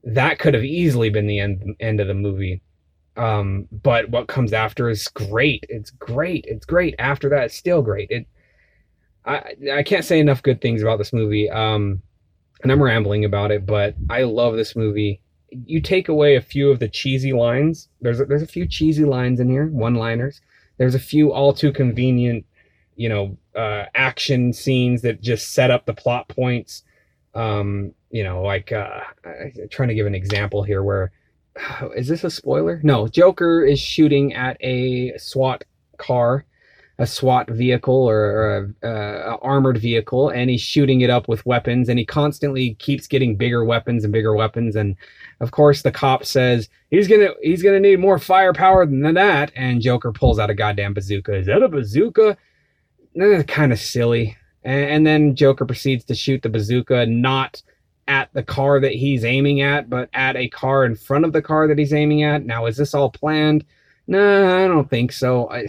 [0.03, 2.61] That could have easily been the end end of the movie.
[3.17, 5.65] Um, but what comes after is great.
[5.67, 6.45] It's great.
[6.47, 6.95] It's great.
[6.99, 8.11] After that, it's still great.
[8.11, 8.27] It
[9.25, 11.49] I I can't say enough good things about this movie.
[11.49, 12.03] Um,
[12.61, 15.21] and I'm rambling about it, but I love this movie.
[15.49, 17.89] You take away a few of the cheesy lines.
[18.01, 20.41] There's a, there's a few cheesy lines in here, one-liners.
[20.77, 22.45] There's a few all too convenient,
[22.95, 26.84] you know, uh, action scenes that just set up the plot points.
[27.34, 31.12] Um, you know, like uh, I'm trying to give an example here where
[31.95, 32.79] is this a spoiler?
[32.84, 35.63] No, Joker is shooting at a SWAT
[35.97, 36.45] car
[36.97, 41.89] a SWAT vehicle or, a, a, armored vehicle, and he's shooting it up with weapons,
[41.89, 44.95] and he constantly keeps getting bigger weapons and bigger weapons, and
[45.41, 49.81] of course the cop says he's gonna he's gonna need more firepower than that, and
[49.81, 51.36] Joker pulls out a goddamn bazooka.
[51.36, 52.38] Is that a bazooka?
[53.19, 54.38] Eh, kind of silly.
[54.63, 57.62] And, and then Joker proceeds to shoot the bazooka not
[58.08, 61.41] at the car that he's aiming at, but at a car in front of the
[61.41, 62.45] car that he's aiming at.
[62.45, 63.65] Now, is this all planned?
[64.08, 65.49] No, I don't think so.
[65.49, 65.67] I,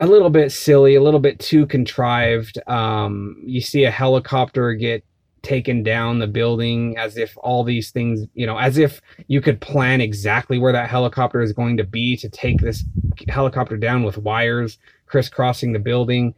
[0.00, 2.58] a little bit silly, a little bit too contrived.
[2.66, 5.04] Um, you see a helicopter get
[5.42, 9.60] taken down the building as if all these things, you know, as if you could
[9.60, 12.84] plan exactly where that helicopter is going to be to take this
[13.28, 16.34] helicopter down with wires crisscrossing the building.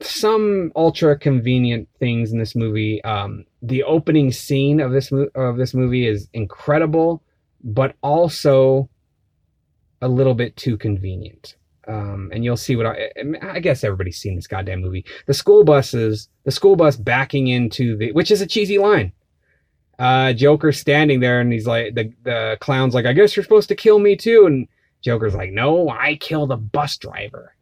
[0.00, 3.02] Some ultra convenient things in this movie.
[3.04, 7.22] Um, the opening scene of this mo- of this movie is incredible,
[7.62, 8.88] but also
[10.00, 13.10] a little bit too convenient um, and you'll see what I,
[13.42, 15.04] I guess everybody's seen this goddamn movie.
[15.26, 19.12] The school buses, the school bus backing into the, which is a cheesy line.
[19.98, 23.68] Uh, Joker standing there and he's like, the, the clown's like, I guess you're supposed
[23.68, 24.46] to kill me too.
[24.46, 24.66] And
[25.02, 27.53] Joker's like, no, I kill the bus driver.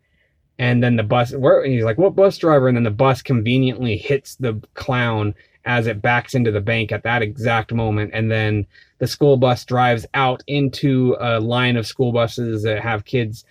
[0.63, 2.69] And then the bus, where, he's like, what bus driver?
[2.69, 7.03] And then the bus conveniently hits the clown as it backs into the bank at
[7.03, 8.13] that exact moment.
[8.15, 13.05] And then the school bus drives out into a line of school buses that have
[13.05, 13.45] kids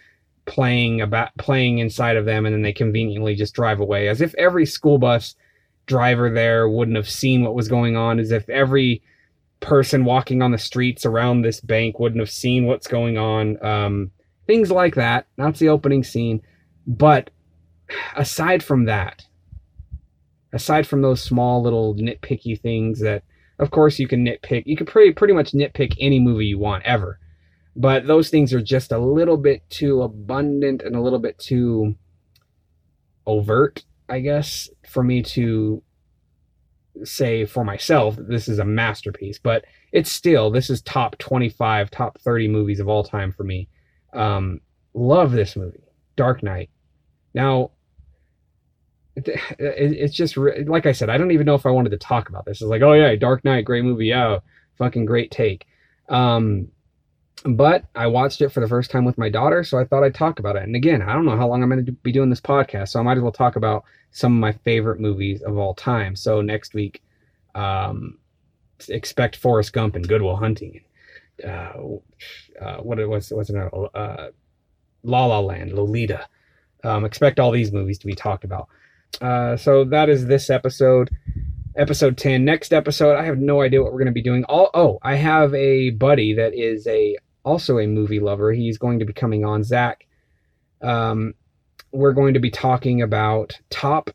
[0.45, 4.33] playing about playing inside of them and then they conveniently just drive away as if
[4.35, 5.35] every school bus
[5.87, 9.03] driver there wouldn't have seen what was going on as if every
[9.59, 14.11] person walking on the streets around this bank wouldn't have seen what's going on um,
[14.47, 16.41] things like that that's the opening scene
[16.97, 17.29] but
[18.15, 19.25] aside from that
[20.53, 23.23] aside from those small little nitpicky things that
[23.59, 26.83] of course you can nitpick you can pretty pretty much nitpick any movie you want
[26.83, 27.19] ever
[27.75, 31.95] but those things are just a little bit too abundant and a little bit too
[33.25, 35.81] overt, I guess, for me to
[37.03, 39.39] say for myself that this is a masterpiece.
[39.39, 43.69] But it's still, this is top 25, top 30 movies of all time for me.
[44.13, 44.59] Um,
[44.93, 45.83] love this movie,
[46.17, 46.69] Dark Knight.
[47.33, 47.71] Now,
[49.15, 52.45] it's just like I said, I don't even know if I wanted to talk about
[52.45, 52.61] this.
[52.61, 54.39] It's like, oh yeah, Dark Knight, great movie, yeah,
[54.77, 55.67] fucking great take.
[56.09, 56.69] Um,
[57.43, 60.15] but I watched it for the first time with my daughter, so I thought I'd
[60.15, 60.63] talk about it.
[60.63, 62.99] And again, I don't know how long I'm going to be doing this podcast, so
[62.99, 66.15] I might as well talk about some of my favorite movies of all time.
[66.15, 67.01] So next week,
[67.55, 68.19] um,
[68.89, 70.81] expect Forrest Gump and Good Will Hunting.
[71.43, 71.73] Uh,
[72.61, 73.55] uh, what it was, it?
[73.57, 74.29] Uh,
[75.03, 76.27] La La Land, Lolita.
[76.83, 78.67] Um, expect all these movies to be talked about.
[79.19, 81.09] Uh, so that is this episode
[81.77, 84.69] episode 10 next episode i have no idea what we're going to be doing all
[84.73, 88.51] oh i have a buddy that is a also a movie lover.
[88.51, 89.63] He's going to be coming on.
[89.63, 90.05] Zach,
[90.81, 91.33] um,
[91.91, 94.09] we're going to be talking about top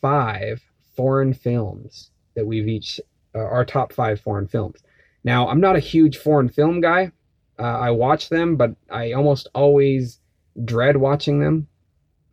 [0.00, 0.62] five
[0.96, 3.00] foreign films that we've each,
[3.34, 4.80] uh, our top five foreign films.
[5.24, 7.12] Now, I'm not a huge foreign film guy.
[7.58, 10.18] Uh, I watch them, but I almost always
[10.64, 11.68] dread watching them.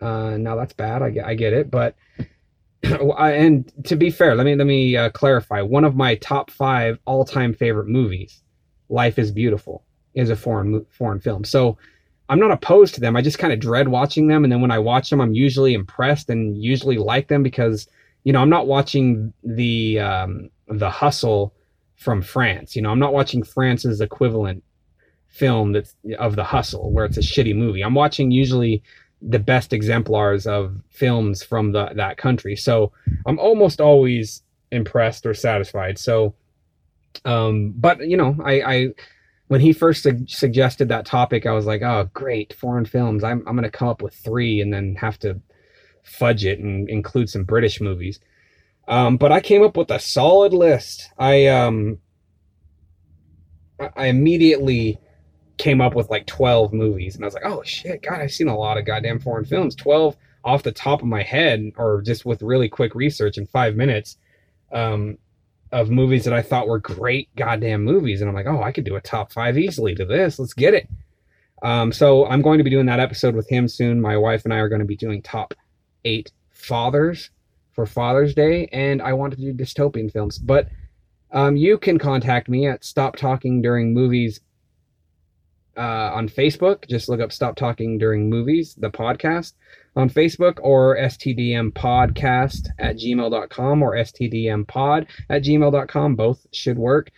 [0.01, 1.01] Uh, now that's bad.
[1.01, 1.95] I get, I get it, but
[2.83, 5.61] and to be fair, let me let me uh, clarify.
[5.61, 8.41] One of my top five all-time favorite movies,
[8.89, 9.83] Life is Beautiful
[10.13, 11.43] is a foreign foreign film.
[11.43, 11.77] So
[12.29, 13.15] I'm not opposed to them.
[13.15, 15.73] I just kind of dread watching them, and then when I watch them, I'm usually
[15.73, 17.87] impressed and usually like them because
[18.23, 21.53] you know I'm not watching the um, the Hustle
[21.95, 22.75] from France.
[22.75, 24.63] You know I'm not watching France's equivalent
[25.27, 27.81] film that's of the Hustle where it's a shitty movie.
[27.81, 28.83] I'm watching usually
[29.21, 32.55] the best exemplars of films from the that country.
[32.55, 32.91] So
[33.25, 35.97] I'm almost always impressed or satisfied.
[35.97, 36.35] So
[37.25, 38.93] um but you know I I
[39.49, 43.23] when he first su- suggested that topic, I was like, oh, great, foreign films.
[43.23, 45.41] I'm, I'm going to come up with three and then have to
[46.03, 48.19] fudge it and include some British movies.
[48.87, 51.09] Um, but I came up with a solid list.
[51.17, 51.97] I, um,
[53.95, 54.99] I immediately
[55.59, 58.47] came up with like 12 movies and I was like, oh shit, God, I've seen
[58.47, 59.75] a lot of goddamn foreign films.
[59.75, 63.75] 12 off the top of my head or just with really quick research in five
[63.75, 64.17] minutes.
[64.71, 65.17] Um,
[65.71, 68.21] of movies that I thought were great goddamn movies.
[68.21, 70.39] And I'm like, oh, I could do a top five easily to this.
[70.39, 70.89] Let's get it.
[71.61, 74.01] Um, so I'm going to be doing that episode with him soon.
[74.01, 75.53] My wife and I are going to be doing top
[76.05, 77.29] eight fathers
[77.73, 80.39] for Father's Day, and I want to do dystopian films.
[80.39, 80.69] But
[81.31, 84.39] um, you can contact me at Stop Talking During Movies
[85.79, 86.87] uh, on Facebook.
[86.89, 89.53] Just look up Stop Talking During Movies, the podcast
[89.95, 96.15] on Facebook, or STDM Podcast at gmail.com or STDM Pod at gmail.com.
[96.15, 97.11] Both should work.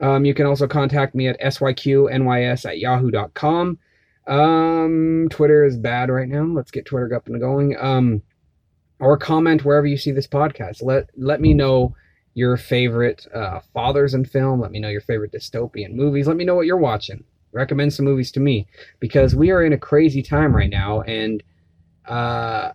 [0.00, 3.78] Um, you can also contact me at SYQNYS at yahoo.com.
[4.26, 6.44] Um, Twitter is bad right now.
[6.44, 7.76] Let's get Twitter up and going.
[7.78, 8.22] Um,
[8.98, 10.82] or comment wherever you see this podcast.
[10.82, 11.94] Let let me know
[12.34, 14.60] your favorite uh, fathers in film.
[14.60, 16.26] Let me know your favorite dystopian movies.
[16.26, 17.24] Let me know what you're watching.
[17.56, 18.66] Recommend some movies to me
[19.00, 21.42] because we are in a crazy time right now, and
[22.06, 22.72] uh,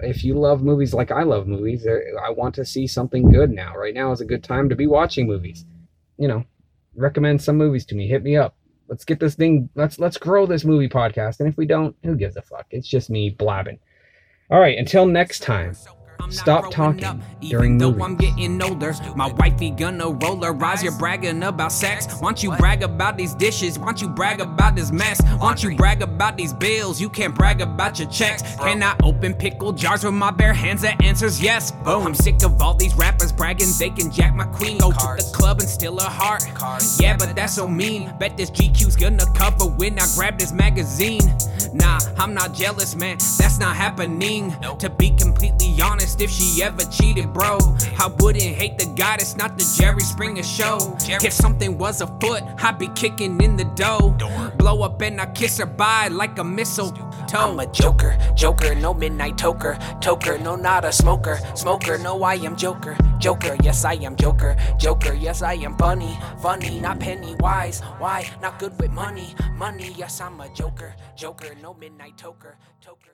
[0.00, 3.74] if you love movies like I love movies, I want to see something good now.
[3.74, 5.64] Right now is a good time to be watching movies.
[6.18, 6.44] You know,
[6.94, 8.06] recommend some movies to me.
[8.06, 8.54] Hit me up.
[8.88, 9.70] Let's get this thing.
[9.74, 11.40] Let's let's grow this movie podcast.
[11.40, 12.66] And if we don't, who gives a fuck?
[12.70, 13.78] It's just me blabbing.
[14.50, 15.74] All right, until next time.
[16.30, 18.02] Stop talking during Though movies.
[18.04, 20.82] I'm getting older, my wifey gonna roll her eyes.
[20.82, 22.06] You're bragging about sex.
[22.20, 23.78] Why don't you brag about these dishes?
[23.78, 25.20] Why don't you brag about this mess?
[25.38, 27.00] Why don't you brag about these bills?
[27.00, 28.42] You can't brag about your checks.
[28.56, 30.82] Can I open pickle jars with my bare hands?
[30.82, 31.70] The answer's yes.
[31.70, 32.06] Boom.
[32.06, 34.78] I'm sick of all these rappers bragging they can jack my queen.
[34.78, 36.42] Go to the club and steal her heart.
[36.98, 38.12] Yeah, but that's so mean.
[38.18, 41.20] Bet this GQ's gonna cover when I grab this magazine.
[41.74, 43.18] Nah, I'm not jealous, man.
[43.38, 44.54] That's not happening.
[44.78, 47.58] To be completely honest, if she ever cheated, bro,
[47.98, 50.96] I wouldn't hate the guy that's not the Jerry Springer show.
[51.04, 51.26] Jerry.
[51.26, 54.16] If something was afoot, I'd be kicking in the dough.
[54.56, 56.94] Blow up and I kiss her bye like a missile.
[57.34, 62.34] I'm a joker, joker, no midnight toker, toker, no not a smoker, smoker, no I
[62.34, 67.34] am joker, joker, yes I am joker, joker, yes I am funny, funny, not penny
[67.40, 72.56] wise, why not good with money, money, yes I'm a joker, joker, no midnight toker,
[72.84, 73.12] toker.